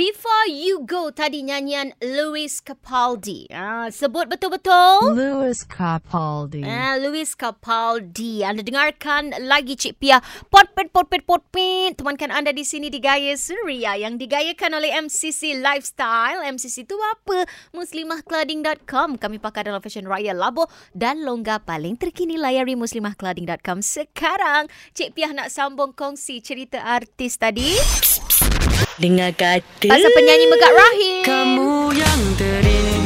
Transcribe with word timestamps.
Before 0.00 0.48
You 0.48 0.80
Go 0.88 1.12
tadi 1.12 1.44
nyanyian 1.44 1.92
Louis 2.00 2.48
Capaldi. 2.64 3.44
Ah, 3.52 3.92
sebut 3.92 4.32
betul-betul. 4.32 5.12
Louis 5.12 5.60
Capaldi. 5.68 6.64
Ah, 6.64 6.96
Louis 6.96 7.28
Capaldi. 7.36 8.40
Anda 8.40 8.64
dengarkan 8.64 9.28
lagi 9.44 9.76
Cik 9.76 10.00
Pia. 10.00 10.24
Potpet, 10.48 10.88
potpet, 10.88 11.20
potpet. 11.28 12.00
Temankan 12.00 12.32
anda 12.32 12.48
di 12.48 12.64
sini 12.64 12.88
di 12.88 12.96
Gaya 12.96 13.36
Suria 13.36 13.92
yang 14.00 14.16
digayakan 14.16 14.80
oleh 14.80 14.88
MCC 15.04 15.60
Lifestyle. 15.60 16.48
MCC 16.48 16.88
tu 16.88 16.96
apa? 16.96 17.44
Muslimahclothing.com. 17.76 19.20
Kami 19.20 19.36
pakai 19.36 19.68
dalam 19.68 19.84
fashion 19.84 20.08
raya 20.08 20.32
labo 20.32 20.64
dan 20.96 21.28
longgar 21.28 21.60
paling 21.68 22.00
terkini. 22.00 22.40
Layari 22.40 22.72
muslimahclothing.com 22.72 23.84
sekarang. 23.84 24.64
Cik 24.96 25.12
Pia 25.12 25.28
nak 25.36 25.52
sambung 25.52 25.92
kongsi 25.92 26.40
cerita 26.40 26.80
artis 26.80 27.36
tadi. 27.36 27.76
Dengar 29.00 29.32
kata 29.32 29.88
Pasal 29.88 30.10
penyanyi 30.12 30.46
Megat 30.50 30.72
Rahim. 30.72 31.22
Kamu 31.24 31.72
yang 31.96 32.20
terindah 32.36 33.00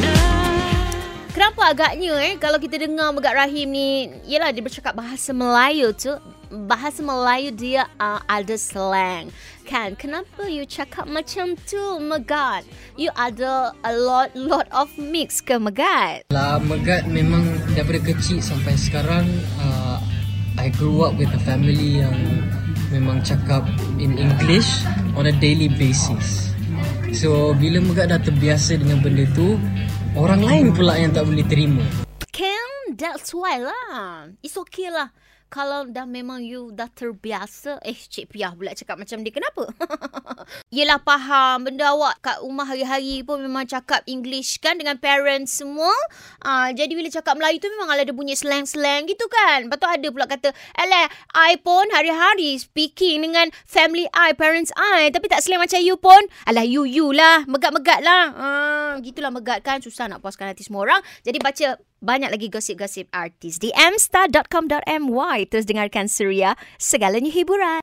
Kenapa 1.35 1.67
agaknya 1.67 2.15
eh 2.23 2.39
kalau 2.39 2.55
kita 2.55 2.79
dengar 2.79 3.11
Megat 3.11 3.35
Rahim 3.35 3.67
ni, 3.67 4.07
yelah 4.23 4.55
dia 4.55 4.63
bercakap 4.63 4.95
bahasa 4.95 5.35
Melayu 5.35 5.91
tu, 5.91 6.15
bahasa 6.47 7.03
Melayu 7.03 7.51
dia 7.51 7.91
uh, 7.99 8.23
ada 8.23 8.55
slang. 8.55 9.27
Kan? 9.67 9.99
Kenapa 9.99 10.47
you 10.47 10.63
cakap 10.63 11.11
macam 11.11 11.59
tu, 11.67 11.99
Megat? 11.99 12.63
You 12.95 13.11
ada 13.19 13.75
a 13.83 13.91
lot 13.91 14.31
lot 14.31 14.71
of 14.71 14.87
mix 14.95 15.43
ke 15.43 15.59
Megat? 15.59 16.23
Lah 16.31 16.55
Megat 16.63 17.03
memang 17.11 17.43
daripada 17.75 17.99
kecil 17.99 18.39
sampai 18.39 18.79
sekarang 18.79 19.27
uh, 19.59 19.99
I 20.55 20.71
grew 20.71 21.03
up 21.03 21.19
with 21.19 21.35
a 21.35 21.41
family 21.43 21.99
yang 21.99 22.15
memang 22.95 23.19
cakap 23.27 23.67
in 23.99 24.15
English 24.15 24.87
on 25.19 25.27
a 25.27 25.35
daily 25.35 25.67
basis. 25.67 26.55
So 27.11 27.51
bila 27.55 27.83
Megat 27.83 28.11
dah 28.11 28.19
terbiasa 28.23 28.79
dengan 28.79 29.03
benda 29.03 29.27
tu, 29.35 29.59
orang 30.15 30.39
lain 30.39 30.71
pula 30.71 30.95
yang 30.95 31.11
tak 31.11 31.27
boleh 31.27 31.43
terima. 31.43 31.83
Can 32.31 32.95
that's 32.95 33.35
why 33.35 33.59
lah. 33.59 34.31
It's 34.39 34.55
okay 34.55 34.87
lah. 34.87 35.11
Kalau 35.51 35.87
dah 35.87 36.07
memang 36.09 36.41
you 36.41 36.73
dah 36.73 36.89
terbiasa 36.89 37.79
Eh 37.85 37.95
Cik 37.95 38.33
Piah 38.33 38.51
pula 38.51 38.73
cakap 38.73 38.97
macam 38.97 39.21
dia 39.21 39.31
Kenapa? 39.31 39.63
Yelah 40.69 40.99
faham. 41.01 41.65
Benda 41.67 41.93
awak 41.93 42.21
kat 42.21 42.37
rumah 42.41 42.67
hari-hari 42.67 43.21
pun 43.21 43.41
Memang 43.41 43.65
cakap 43.69 44.01
English 44.09 44.59
kan 44.59 44.77
Dengan 44.77 44.97
parents 44.97 45.61
semua. 45.61 45.93
Ah, 46.43 46.69
Jadi 46.71 46.93
bila 46.95 47.09
cakap 47.09 47.37
Melayu 47.37 47.61
tu 47.61 47.69
Memang 47.73 47.91
ada 47.93 48.11
bunyi 48.11 48.37
slang-slang 48.37 49.09
gitu 49.09 49.25
kan. 49.27 49.67
Lepas 49.67 49.77
tu 49.81 49.87
ada 49.87 50.07
pula 50.09 50.25
kata 50.29 50.49
Alah 50.77 51.07
I 51.33 51.57
pun 51.59 51.89
hari-hari 51.91 52.57
Speaking 52.59 53.25
dengan 53.25 53.49
family 53.65 54.05
I 54.13 54.35
Parents 54.35 54.71
I. 54.75 55.09
Tapi 55.09 55.25
tak 55.31 55.41
slang 55.41 55.61
macam 55.61 55.79
you 55.81 55.95
pun. 55.97 56.21
Alah 56.45 56.65
you 56.65 56.83
you 56.85 57.11
lah. 57.11 57.47
Megat-megat 57.49 58.01
lah. 58.05 58.23
Ah, 58.35 58.91
Gitulah 59.01 59.31
megat 59.33 59.61
kan. 59.65 59.81
Susah 59.81 60.07
nak 60.07 60.21
puaskan 60.21 60.51
hati 60.51 60.63
semua 60.65 60.85
orang. 60.85 61.01
Jadi 61.23 61.37
baca 61.41 61.67
banyak 62.05 62.29
lagi 62.29 62.47
gosip-gosip 62.53 63.09
artis 63.09 63.57
di 63.57 63.73
mstar.com.my. 63.73 65.37
Terus 65.49 65.65
dengarkan 65.65 66.05
Suria, 66.05 66.53
segalanya 66.77 67.33
hiburan. 67.33 67.65